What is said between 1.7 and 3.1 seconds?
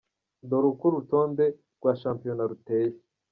rwa shampiyona ruteye:.